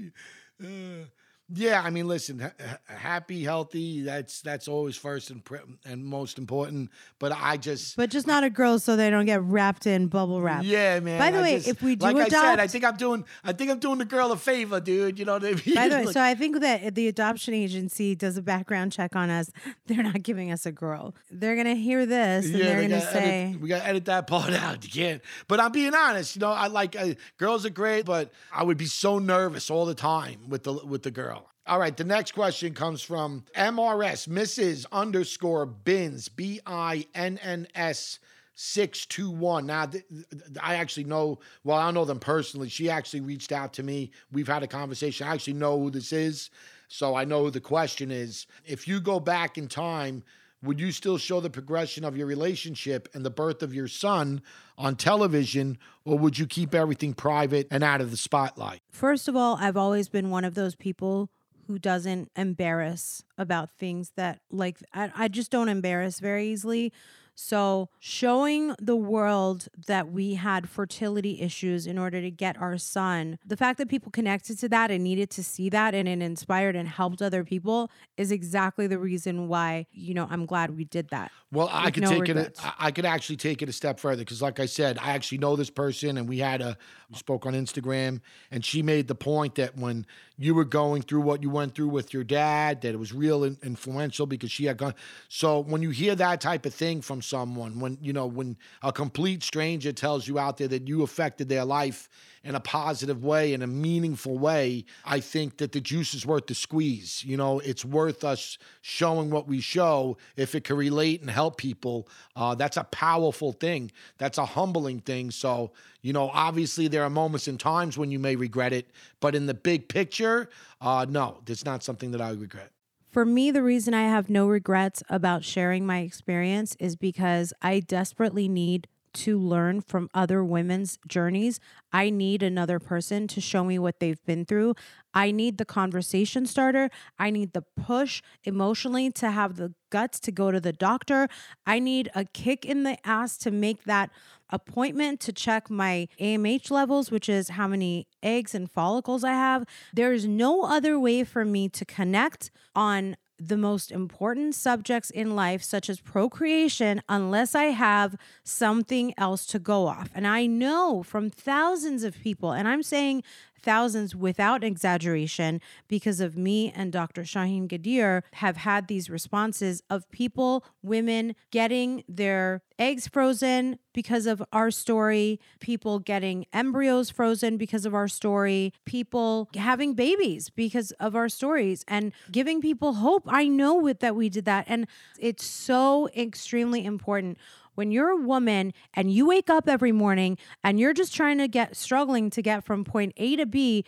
[0.63, 1.05] uh,
[1.53, 6.03] yeah, I mean, listen, ha- ha- happy, healthy, that's that's always first and pre- and
[6.03, 9.85] most important, but I just But just not a girl so they don't get wrapped
[9.85, 10.63] in bubble wrap.
[10.65, 11.19] Yeah, man.
[11.19, 13.25] By the I way, just- if we do like I said, I think I'm doing
[13.43, 15.19] I think I'm doing the girl a favor, dude.
[15.19, 15.75] You know what I mean?
[15.75, 19.15] By the way, Like- so I think that the adoption agency does a background check
[19.15, 19.51] on us.
[19.85, 21.13] They're not giving us a girl.
[21.29, 24.51] They're gonna hear this and they're they gonna say, edit, we gotta edit that part
[24.53, 24.83] out.
[24.83, 25.21] You can't.
[25.47, 26.35] But I'm being honest.
[26.35, 29.85] You know, I like uh, girls are great, but I would be so nervous all
[29.85, 31.44] the time with the with the girl.
[31.67, 34.85] All right, the next question comes from MRS Mrs.
[34.91, 38.19] underscore Binns B I N N S.
[38.57, 39.65] 621.
[39.65, 42.69] Now, th- th- I actually know, well, I know them personally.
[42.69, 44.11] She actually reached out to me.
[44.31, 45.27] We've had a conversation.
[45.27, 46.49] I actually know who this is.
[46.87, 48.47] So I know who the question is.
[48.63, 50.23] If you go back in time,
[50.63, 54.41] would you still show the progression of your relationship and the birth of your son
[54.77, 58.79] on television, or would you keep everything private and out of the spotlight?
[58.89, 61.29] First of all, I've always been one of those people
[61.67, 66.93] who doesn't embarrass about things that like I, I just don't embarrass very easily.
[67.35, 73.37] So, showing the world that we had fertility issues in order to get our son,
[73.45, 76.75] the fact that people connected to that and needed to see that and it inspired
[76.77, 81.09] and helped other people is exactly the reason why, you know, I'm glad we did
[81.09, 81.29] that.
[81.51, 82.59] Well, I could no take regrets.
[82.59, 82.65] it.
[82.65, 85.39] I- I could actually take it a step further because, like I said, I actually
[85.39, 86.77] know this person, and we had a
[87.09, 88.21] we spoke on Instagram,
[88.51, 90.05] and she made the point that when
[90.37, 93.43] you were going through what you went through with your dad, that it was real
[93.43, 94.93] influential because she had gone.
[95.29, 98.91] So when you hear that type of thing from someone, when you know when a
[98.91, 102.09] complete stranger tells you out there that you affected their life
[102.43, 106.45] in a positive way, in a meaningful way, I think that the juice is worth
[106.45, 107.23] the squeeze.
[107.25, 111.57] You know, it's worth us showing what we show if it can relate and help
[111.57, 112.07] people.
[112.35, 113.91] Uh, that's a powerful thing.
[114.19, 115.31] That's a humbling thing.
[115.31, 115.71] So,
[116.03, 119.47] you know, obviously there are moments and times when you may regret it, but in
[119.47, 120.49] the big picture,
[120.81, 122.71] uh, no, it's not something that I regret.
[123.15, 127.79] For me, the reason I have no regrets about sharing my experience is because I
[127.79, 131.59] desperately need to learn from other women's journeys.
[131.91, 134.75] I need another person to show me what they've been through.
[135.13, 136.89] I need the conversation starter.
[137.17, 141.29] I need the push emotionally to have the guts to go to the doctor.
[141.65, 144.09] I need a kick in the ass to make that
[144.49, 149.65] appointment to check my AMH levels, which is how many eggs and follicles I have.
[149.93, 155.35] There is no other way for me to connect on the most important subjects in
[155.35, 160.09] life, such as procreation, unless I have something else to go off.
[160.15, 163.23] And I know from thousands of people, and I'm saying
[163.65, 167.25] thousands without exaggeration, because of me and Dr.
[167.25, 174.43] Shahin Ghadir have had these responses of people, women getting their eggs frozen because of
[174.53, 181.15] our story, people getting embryos frozen because of our story, people having babies because of
[181.15, 183.23] our stories, and giving people hope.
[183.27, 184.65] I know that we did that.
[184.67, 184.87] And
[185.19, 187.37] it's so extremely important
[187.75, 191.47] when you're a woman and you wake up every morning and you're just trying to
[191.47, 193.85] get struggling to get from point A to B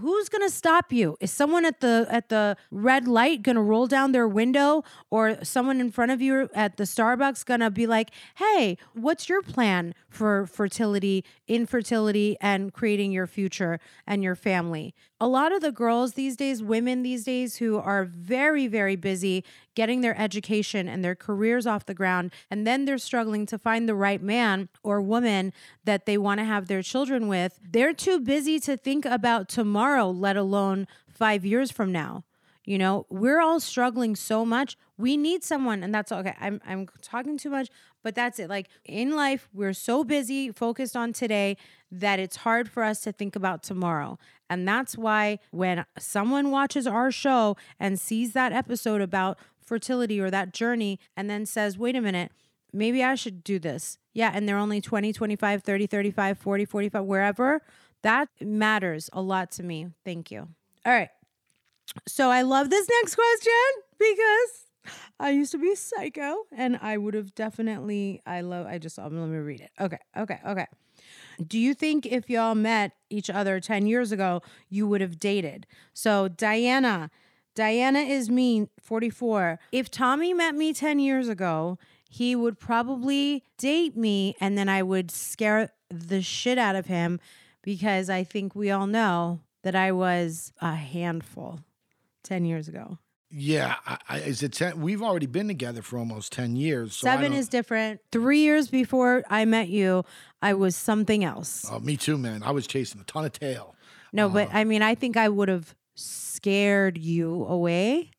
[0.00, 1.16] who's going to stop you?
[1.20, 4.84] Is someone at the at the red light going to roll down their window?
[5.10, 9.28] Or someone in front of you at the starbucks going to be like hey what's
[9.28, 15.60] your plan for fertility infertility and creating your future and your family a lot of
[15.60, 20.88] the girls these days women these days who are very very busy getting their education
[20.88, 24.68] and their careers off the ground and then they're struggling to find the right man
[24.82, 25.52] or woman
[25.84, 30.08] that they want to have their children with they're too busy to think about tomorrow
[30.10, 32.24] let alone 5 years from now
[32.64, 34.76] You know, we're all struggling so much.
[34.98, 36.34] We need someone, and that's okay.
[36.38, 37.68] I'm I'm talking too much,
[38.02, 38.48] but that's it.
[38.48, 41.56] Like in life, we're so busy, focused on today,
[41.90, 44.18] that it's hard for us to think about tomorrow.
[44.50, 50.30] And that's why when someone watches our show and sees that episode about fertility or
[50.30, 52.32] that journey and then says, wait a minute,
[52.72, 53.98] maybe I should do this.
[54.12, 54.30] Yeah.
[54.34, 57.62] And they're only 20, 25, 30, 35, 40, 45, wherever.
[58.02, 59.88] That matters a lot to me.
[60.04, 60.48] Thank you.
[60.86, 61.10] All right.
[62.06, 63.52] So I love this next question
[63.98, 64.67] because
[65.20, 69.20] I used to be psycho and I would have definitely, I love, I just, um,
[69.20, 69.70] let me read it.
[69.80, 69.98] Okay.
[70.16, 70.38] Okay.
[70.46, 70.66] Okay.
[71.46, 75.66] Do you think if y'all met each other 10 years ago, you would have dated?
[75.94, 77.10] So, Diana,
[77.54, 79.58] Diana is me, 44.
[79.72, 84.82] If Tommy met me 10 years ago, he would probably date me and then I
[84.82, 87.20] would scare the shit out of him
[87.62, 91.60] because I think we all know that I was a handful
[92.22, 92.98] 10 years ago.
[93.30, 94.80] Yeah, I, I, is it ten?
[94.80, 96.94] We've already been together for almost ten years.
[96.96, 98.00] So Seven is different.
[98.10, 100.04] Three years before I met you,
[100.40, 101.66] I was something else.
[101.70, 102.42] Oh, me too, man.
[102.42, 103.74] I was chasing a ton of tail.
[104.12, 108.10] No, but I mean, I think I would have scared you away.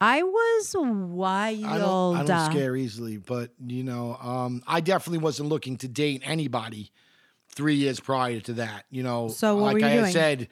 [0.00, 1.64] I was wild.
[1.64, 5.88] I don't, I don't scare easily, but you know, um, I definitely wasn't looking to
[5.88, 6.92] date anybody
[7.48, 8.84] three years prior to that.
[8.90, 10.12] You know, So like I doing?
[10.12, 10.48] said,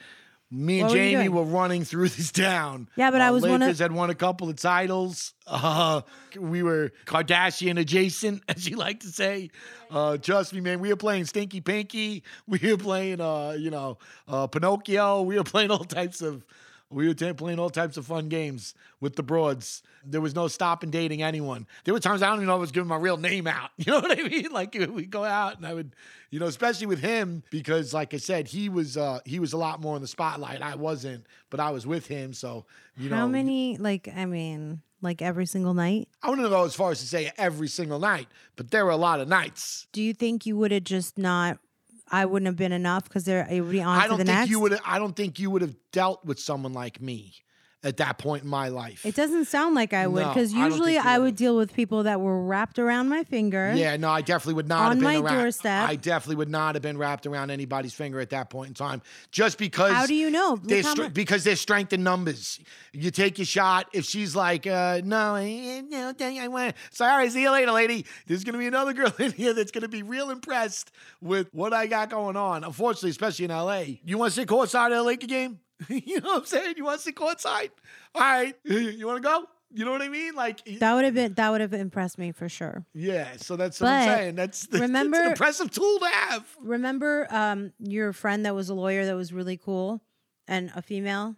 [0.55, 1.33] me and What were Jamie doing?
[1.33, 2.89] were running through this town.
[2.97, 5.35] Yeah, but I Uh, was one of- Lakers had won a couple of titles.
[5.47, 6.03] Uh,
[6.39, 9.51] we were Kardashian adjacent, as you like to say.
[9.91, 10.81] Uh, trust me, man.
[10.81, 12.23] We were playing Stinky Pinky.
[12.47, 15.23] We were playing, uh, you know, uh, Pinocchio.
[15.23, 16.45] We were playing all types of.
[16.91, 19.83] We were t- playing all types of fun games with the broads.
[20.05, 21.67] There was no stopping dating anyone.
[21.85, 23.71] There were times I don't even know if I was giving my real name out.
[23.79, 24.51] You know what I mean?
[24.53, 25.97] Like we go out and I would,
[26.31, 29.57] you know, especially with him because, like I said, he was uh, he was a
[29.57, 30.63] lot more in the spotlight.
[30.63, 32.33] I wasn't, but I was with him.
[32.33, 32.67] So
[32.97, 33.77] you know, How many?
[33.77, 36.09] Like, I mean, like every single night.
[36.23, 38.97] I wouldn't go as far as to say every single night, but there were a
[38.97, 39.87] lot of nights.
[39.93, 41.59] Do you think you would have just not?
[42.09, 44.39] I wouldn't have been enough because they're it would be on I don't the think
[44.39, 44.51] next.
[44.51, 44.79] you would.
[44.85, 47.35] I don't think you would have dealt with someone like me
[47.85, 49.05] at that point in my life.
[49.05, 51.37] It doesn't sound like I would because I don't usually you I would've.
[51.37, 53.73] deal with people that were wrapped around my finger.
[53.75, 55.39] Yeah, no, I definitely would not On have been my around.
[55.39, 55.89] doorstep.
[55.89, 59.03] I definitely would not have been wrapped around anybody's finger at that point in time,
[59.31, 59.93] just because.
[59.93, 60.59] How do you know?
[60.63, 62.59] There's str- because there's strength in numbers.
[62.93, 63.89] You take your shot.
[63.93, 65.37] If she's like, uh, no,
[65.91, 66.75] no, dang, I want.
[66.91, 68.07] Sorry, see you later, lady.
[68.27, 71.87] There's gonna be another girl in here that's gonna be real impressed with what I
[71.87, 72.65] got going on.
[72.65, 73.85] Unfortunately, especially in LA.
[74.05, 75.61] You want to sit courtside at a Laker game?
[76.07, 76.75] you know what I'm saying?
[76.77, 77.71] You want to sit courtside?
[78.15, 78.55] All right.
[78.65, 79.45] You want to go?
[79.77, 80.35] You know what I mean?
[80.37, 82.85] Like, That would have been that would have impressed me for sure.
[82.95, 83.37] yeah.
[83.39, 84.35] So that's what I'm saying.
[84.37, 86.47] That's, that's remember- an impressive tool to have.
[86.61, 90.01] Remember um your friend that was a lawyer that was really cool
[90.47, 91.35] and a female?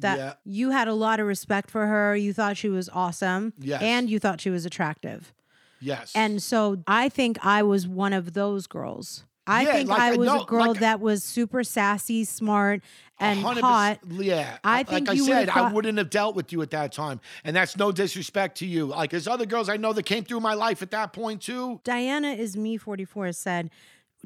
[0.00, 0.32] That Yeah.
[0.44, 2.16] you had a lot of respect for her.
[2.16, 3.52] You thought she was awesome.
[3.60, 3.82] Yes.
[3.82, 5.32] And you thought she was attractive.
[5.78, 6.12] Yes.
[6.14, 9.24] And so I think I was one of those girls.
[9.50, 11.64] I Yeah, think like, I uh, was no, a girl like- uh, that was super
[11.64, 12.82] sassy, smart,
[13.18, 13.98] and hot.
[14.08, 14.58] Yeah.
[14.62, 17.20] I think like you I said, I wouldn't have dealt with you at that time.
[17.44, 18.86] And that's no disrespect to you.
[18.86, 21.80] Like there's other girls I know that came through my life at that point too.
[21.84, 23.70] Diana is me 44 said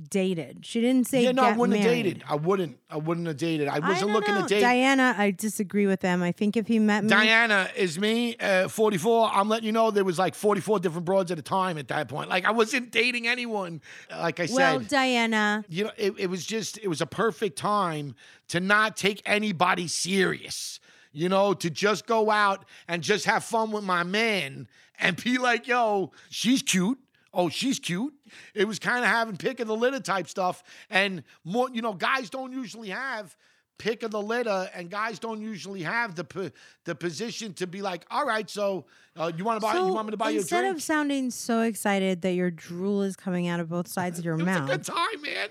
[0.08, 0.66] dated.
[0.66, 1.96] She didn't say yeah, no, I wouldn't married.
[1.96, 2.24] have dated.
[2.28, 2.78] I wouldn't.
[2.90, 3.68] I wouldn't have dated.
[3.68, 4.42] I I wasn't don't looking know.
[4.42, 4.60] to date.
[4.60, 6.22] Diana, I disagree with them.
[6.22, 9.30] I think if he met me, Diana is me, uh, 44.
[9.32, 12.08] I'm letting you know there was like 44 different broads at a time at that
[12.08, 12.28] point.
[12.28, 13.80] Like I wasn't dating anyone.
[14.10, 17.56] Like I said, well, Diana, you know, it, it was just, it was a perfect
[17.58, 18.14] time
[18.48, 20.80] to not take anybody serious.
[21.16, 24.66] You know, to just go out and just have fun with my man
[24.98, 26.98] and be like, yo, she's cute.
[27.34, 28.14] Oh, she's cute.
[28.54, 30.62] It was kind of having pick of the litter type stuff.
[30.88, 33.36] And more, you know, guys don't usually have
[33.78, 36.50] pick of the litter, and guys don't usually have the po-
[36.84, 39.92] the position to be like, all right, so uh, you want to buy, so you
[39.92, 43.16] want me to buy you a instead of sounding so excited that your drool is
[43.16, 45.48] coming out of both sides of your it was a mouth, good time, man.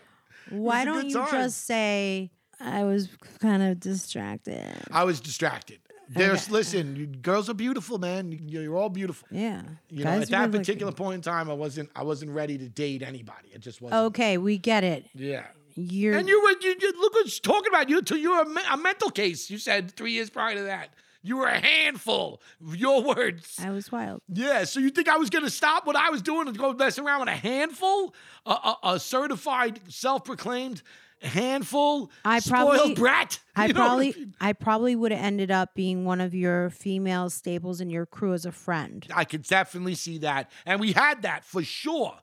[0.49, 1.31] why don't you time.
[1.31, 4.73] just say I was kind of distracted?
[4.89, 5.79] I was distracted.
[6.15, 6.51] There's, Okay.
[6.51, 8.31] listen, you, girls are beautiful, man.
[8.31, 9.27] You- You're all beautiful.
[9.31, 10.95] Yeah, You know, at that particular you.
[10.95, 13.49] point in time, I wasn't, I wasn't ready to date anybody.
[13.53, 14.01] It just wasn't.
[14.07, 15.05] Okay, we get it.
[15.13, 15.45] Yeah.
[15.75, 17.89] You're And you were, you, you look what she's talking about.
[17.89, 19.49] You, you were a, me- a mental case.
[19.49, 20.89] You said three years prior to that.
[21.25, 22.41] You were a handful.
[22.73, 23.57] Your words.
[23.63, 24.21] I was wild.
[24.27, 26.99] Yeah, so you think I was gonna stop what I was doing and go mess
[26.99, 28.13] around with a handful,
[28.45, 30.83] a, a, a certified, self-proclaimed
[31.23, 33.39] handful, I spoiled probably- brat?
[33.55, 34.15] I You probably?
[34.41, 38.33] I probably would have ended up being one of your female staples in your crew
[38.33, 39.05] as a friend.
[39.13, 42.15] I could definitely see that, and we had that for sure.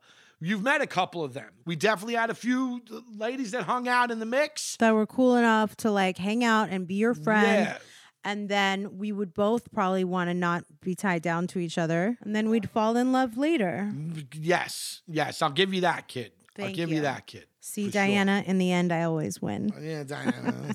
[0.43, 1.51] You've met a couple of them.
[1.67, 2.81] We definitely had a few
[3.15, 4.77] ladies that hung out in the mix.
[4.79, 7.67] That were cool enough to like hang out and be your friend.
[7.67, 7.79] Yeah.
[8.25, 12.17] And then we would both probably want to not be tied down to each other.
[12.23, 13.91] And then we'd fall in love later.
[13.95, 16.33] Mm, yes, yes, I'll give you that, kid.
[16.63, 16.97] I'll give you.
[16.97, 17.03] you.
[17.03, 17.47] that, kid.
[17.61, 18.03] See, For sure.
[18.03, 19.73] Diana, in the end, I always win.
[19.81, 20.55] Yeah, Diana.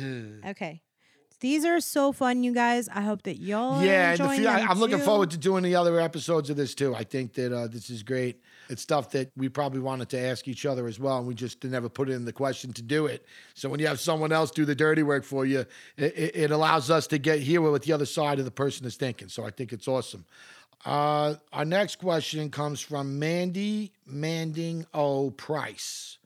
[0.46, 0.82] Okay.
[1.44, 2.88] These are so fun, you guys.
[2.88, 5.62] I hope that y'all are yeah, and the few, I, I'm looking forward to doing
[5.62, 6.94] the other episodes of this too.
[6.94, 8.40] I think that uh, this is great.
[8.70, 11.62] It's stuff that we probably wanted to ask each other as well, and we just
[11.62, 13.26] never put it in the question to do it.
[13.52, 15.66] So when you have someone else do the dirty work for you,
[15.98, 18.86] it, it, it allows us to get here with the other side of the person
[18.86, 19.28] is thinking.
[19.28, 20.24] So I think it's awesome.
[20.84, 26.18] Uh, our next question comes from Mandy Manding O Price.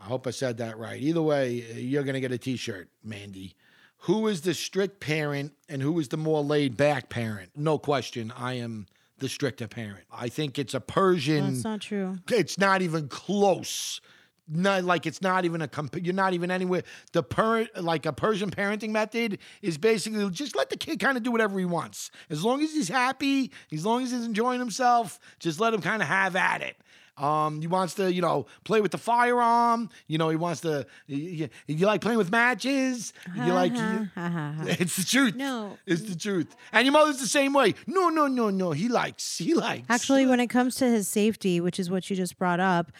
[0.00, 1.00] I hope I said that right.
[1.00, 3.54] Either way, you're going to get a t shirt, Mandy.
[4.00, 7.50] Who is the strict parent and who is the more laid back parent?
[7.56, 8.32] No question.
[8.36, 8.86] I am
[9.18, 10.04] the stricter parent.
[10.12, 11.54] I think it's a Persian.
[11.54, 12.18] That's not true.
[12.30, 14.00] it's not even close.
[14.46, 16.82] Not like it's not even a comp- you're not even anywhere.
[17.12, 21.22] The per like a Persian parenting method is basically just let the kid kind of
[21.22, 22.10] do whatever he wants.
[22.28, 26.02] As long as he's happy, as long as he's enjoying himself, just let him kind
[26.02, 26.76] of have at it.
[27.16, 29.88] Um, he wants to, you know, play with the firearm.
[30.08, 30.84] You know, he wants to.
[31.06, 33.12] You, you like playing with matches.
[33.36, 33.74] You like.
[33.76, 34.54] Ha.
[34.66, 35.36] It's the truth.
[35.36, 35.78] No.
[35.86, 36.54] it's the truth.
[36.72, 37.74] And your mother's the same way.
[37.86, 38.72] No, no, no, no.
[38.72, 39.38] He likes.
[39.38, 39.86] He likes.
[39.88, 42.90] Actually, when it comes to his safety, which is what you just brought up,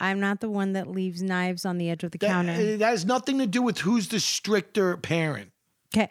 [0.00, 2.52] I'm not the one that leaves knives on the edge of the that, counter.
[2.52, 5.50] Uh, it has nothing to do with who's the stricter parent.
[5.94, 6.10] Okay.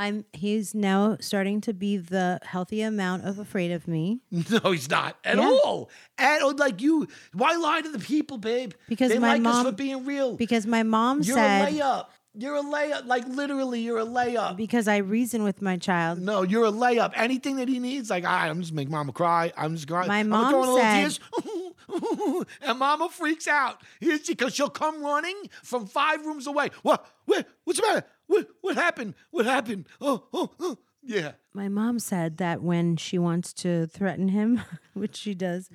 [0.00, 4.88] I'm he's now starting to be the healthy amount of afraid of me No, he's
[4.88, 5.42] not at Yeah.
[5.64, 5.90] all.
[6.16, 7.08] At all, like you.
[7.32, 8.72] Why lie to the people, babe?
[8.88, 10.36] Because they my like us mom- for being real.
[10.36, 12.06] because my mom You're said a layup.
[12.40, 13.06] You're a layup.
[13.06, 14.56] Like literally, you're a layup.
[14.56, 16.20] because I reason with my child.
[16.20, 17.12] No, you're a layup.
[17.16, 19.52] Anything that he needs, like, all right, I'm just make mama cry.
[19.56, 20.06] I'm just crying.
[20.08, 22.44] My I'm mom throwing a little said- tears.
[22.62, 23.82] and mama freaks out.
[24.00, 26.70] Because she'll come running from five rooms away.
[26.82, 27.04] What?
[27.24, 27.46] What?
[27.64, 28.06] What's the matter?
[28.26, 28.46] What?
[28.60, 29.14] What happened?
[29.30, 29.86] What happened?
[30.00, 30.78] Oh, oh, oh.
[31.02, 31.32] Yeah.
[31.54, 34.60] My mom said that when she wants to threaten him,
[34.94, 35.70] which she does,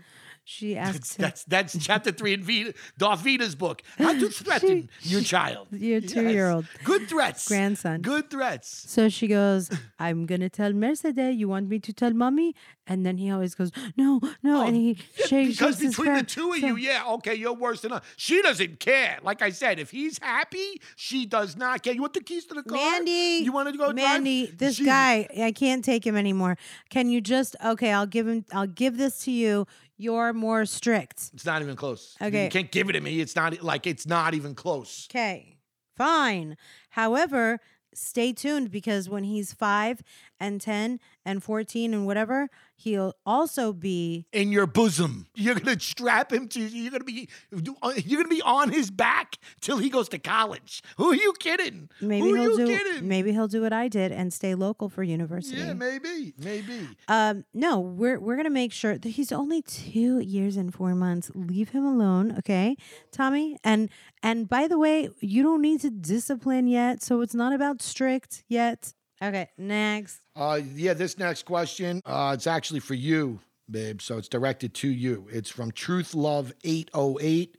[0.46, 3.82] she asks him, That's that's chapter three in Vida, Darth Vida's book.
[3.98, 5.68] How to threaten your child.
[5.72, 7.48] Your two-year-old Good threats.
[7.48, 8.02] grandson.
[8.02, 8.86] Good threats.
[8.90, 9.70] So she goes,
[10.00, 12.56] I'm gonna tell Mercedes, you want me to tell mommy?
[12.86, 14.62] And then he always goes, No, no.
[14.62, 17.54] Oh, and he Yeah, shakes because between the two of So- you, yeah, okay, you're
[17.54, 18.02] worse than her.
[18.18, 19.20] She doesn't care.
[19.24, 21.94] Like I said, if he's happy, she does not care.
[21.94, 22.78] You want the keys to the car?
[22.78, 23.96] Mandy, you want to go drive?
[23.96, 26.58] Mandy, this She- guy, I can't take him anymore.
[26.90, 27.94] Can you just okay?
[27.94, 28.44] I'll give him.
[28.52, 29.66] I'll give this to you.
[29.98, 31.32] You're more strict.
[31.34, 32.16] It's not even close.
[32.22, 32.46] Okay.
[32.46, 33.20] you can't give it to me.
[33.22, 35.08] It's not like it's not even close.
[35.12, 35.58] Okay,
[35.96, 36.58] fine.
[36.90, 37.60] However,
[37.94, 40.02] stay tuned because when he's five
[40.44, 44.26] and ten and fourteen and whatever, he'll also be.
[44.34, 46.60] In your bosom, you're gonna strap him to.
[46.60, 47.30] You're gonna be.
[47.52, 50.82] You're gonna be on his back till he goes to college.
[50.98, 51.90] Who are you kidding?
[52.02, 52.78] Maybe Who are he'll you do.
[52.78, 53.08] kidding?
[53.08, 55.58] Maybe he'll do what I did and stay local for university.
[55.62, 56.90] Yeah, maybe, maybe.
[57.08, 61.32] Um, no, we're we're gonna make sure that he's only two years and four months.
[61.34, 62.76] Leave him alone, okay,
[63.12, 63.58] Tommy.
[63.64, 63.90] And
[64.22, 68.44] and by the way, you don't need to discipline yet, so it's not about strict
[68.50, 68.94] yet.
[69.24, 70.20] Okay, next.
[70.36, 73.40] Uh, yeah, this next question, uh, it's actually for you,
[73.72, 74.02] babe.
[74.02, 75.28] So it's directed to you.
[75.32, 77.58] It's from Truth Love 808.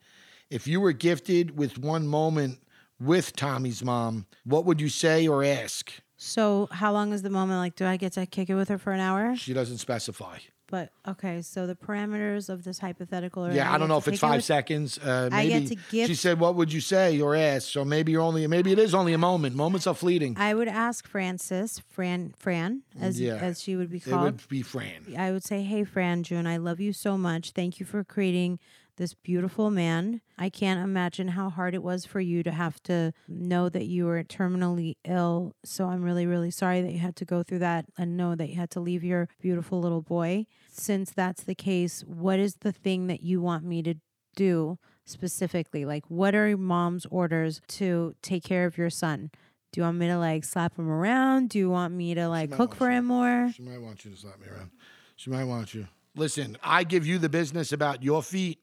[0.50, 2.58] If you were gifted with one moment
[3.00, 5.90] with Tommy's mom, what would you say or ask?
[6.24, 7.58] So how long is the moment?
[7.58, 9.36] Like, do I get to kick it with her for an hour?
[9.36, 10.38] She doesn't specify.
[10.66, 13.44] But okay, so the parameters of this hypothetical.
[13.44, 14.94] Are Yeah, I don't know if it's five seconds.
[14.94, 15.06] seconds.
[15.06, 17.84] Uh, I maybe get to gift- she said, "What would you say or ask?" So
[17.84, 19.54] maybe you're only, maybe it is only a moment.
[19.54, 20.34] Moments are fleeting.
[20.38, 23.34] I would ask Francis, Fran, Fran, as Yeah.
[23.36, 24.22] as she would be it called.
[24.24, 25.14] would be Fran.
[25.18, 27.50] I would say, Hey, Fran June, I love you so much.
[27.50, 28.58] Thank you for creating
[28.96, 30.20] this beautiful man.
[30.38, 34.06] I can't imagine how hard it was for you to have to know that you
[34.06, 35.54] were terminally ill.
[35.64, 38.48] So I'm really, really sorry that you had to go through that and know that
[38.50, 40.46] you had to leave your beautiful little boy.
[40.70, 43.94] Since that's the case, what is the thing that you want me to
[44.36, 45.84] do specifically?
[45.84, 49.30] Like, what are mom's orders to take care of your son?
[49.72, 51.48] Do you want me to like slap him around?
[51.48, 52.98] Do you want me to like cook for you.
[52.98, 53.50] him more?
[53.52, 54.70] She might want you to slap me around.
[55.16, 55.88] She might want you.
[56.16, 58.60] Listen, I give you the business about your feet.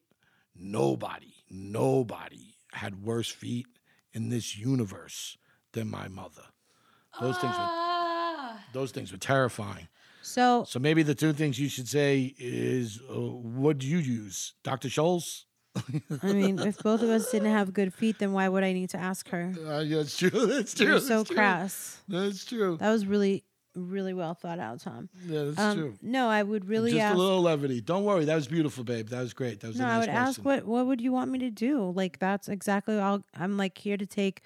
[0.62, 3.66] Nobody, nobody had worse feet
[4.12, 5.36] in this universe
[5.72, 6.44] than my mother.
[7.20, 7.68] Those things were
[8.72, 9.88] those things were terrifying.
[10.22, 14.54] So So maybe the two things you should say is, uh, what do you use,
[14.62, 15.46] Doctor Scholl's?
[16.22, 18.90] I mean, if both of us didn't have good feet, then why would I need
[18.90, 19.52] to ask her?
[19.66, 20.30] Uh, yeah, that's true.
[20.46, 20.86] That's true.
[20.86, 21.36] You're so that's true.
[21.36, 22.02] crass.
[22.08, 22.76] That's true.
[22.76, 23.44] That was really,
[23.74, 25.08] really well thought out, Tom.
[25.26, 25.94] Yeah, that's Um, true.
[26.02, 27.14] no, I would really Just ask.
[27.14, 27.80] a little levity.
[27.80, 28.24] Don't worry.
[28.24, 29.08] That was beautiful, babe.
[29.08, 29.60] That was great.
[29.60, 31.50] That was no, a I nice would ask what what would you want me to
[31.50, 31.90] do?
[31.90, 33.24] Like that's exactly all.
[33.34, 34.42] I'm like here to take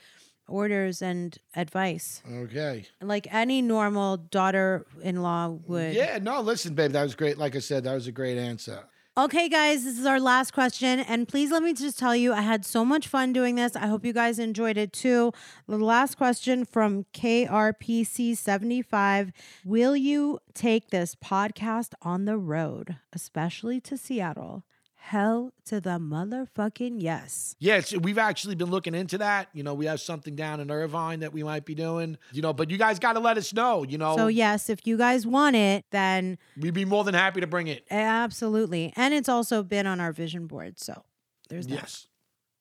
[0.49, 2.87] orders and advice, Okay.
[3.03, 5.93] like any normal daughter-in-law would.
[5.95, 7.37] Yeah, no, listen, babe, that was great.
[7.39, 8.85] Like I said, that was a great answer.
[9.19, 11.01] Okay, guys, this is our last question.
[11.01, 13.75] And please let me just tell you, I had so much fun doing this.
[13.75, 15.33] I hope you guys enjoyed it too.
[15.67, 19.33] The last question from KRPC75
[19.65, 24.65] Will you take this podcast on the road, especially to Seattle?
[25.07, 27.55] Hell to the motherfucking yes.
[27.61, 29.49] Yes, we've actually been looking into that.
[29.53, 32.19] You know, we have something down in Irvine that we might be doing.
[32.33, 33.85] You know, but you guys got to let us know.
[33.85, 37.41] You know, So, yes, if you guys want it, then we'd be more than happy
[37.41, 37.87] to bring it.
[37.89, 38.93] absolutely.
[38.97, 40.81] And it's also been on our vision board.
[40.81, 41.05] So,
[41.49, 41.75] there's that.
[41.75, 42.09] Yes.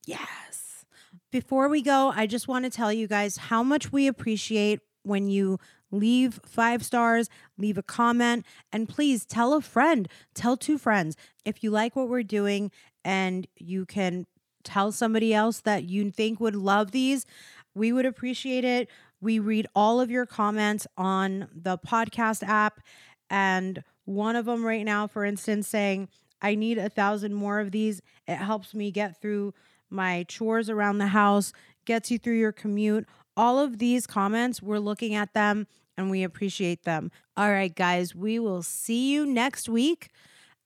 [0.06, 0.86] Yes.
[1.32, 5.30] Before we go, I just want to tell you guys how much we appreciate when
[5.30, 5.58] you
[5.92, 11.16] leave five stars, leave a comment, and please tell a friend, tell two friends.
[11.44, 12.72] If you like what we're doing
[13.04, 14.26] and you can
[14.64, 17.26] tell somebody else that you think would love these,
[17.74, 18.90] we would appreciate it.
[19.22, 22.82] We read all of your comments on the podcast app.
[23.30, 26.10] And one of them right now, for instance, saying,
[26.42, 28.02] I need a thousand more of these.
[28.28, 29.54] It helps me get through
[29.90, 31.54] my chores around the house,
[31.86, 33.08] gets you through your commute.
[33.38, 35.68] All of these comments, we're looking at them
[35.98, 37.12] and we appreciate them.
[37.36, 40.10] All right, guys, we will see you next week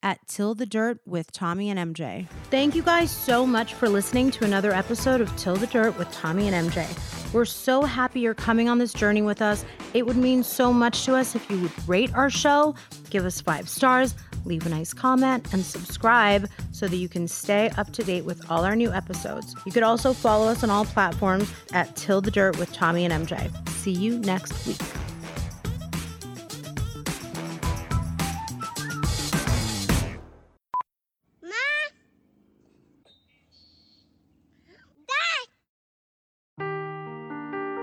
[0.02, 2.26] at Till the Dirt with Tommy and MJ.
[2.50, 6.10] Thank you guys so much for listening to another episode of Till the Dirt with
[6.10, 6.86] Tommy and MJ.
[7.32, 9.64] We're so happy you're coming on this journey with us.
[9.94, 12.74] It would mean so much to us if you would rate our show,
[13.10, 14.14] give us five stars,
[14.44, 18.50] leave a nice comment, and subscribe so that you can stay up to date with
[18.50, 19.54] all our new episodes.
[19.66, 23.26] You could also follow us on all platforms at Till the Dirt with Tommy and
[23.26, 23.50] MJ.
[23.70, 24.80] See you next week.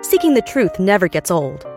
[0.01, 1.76] Seeking the truth never gets old.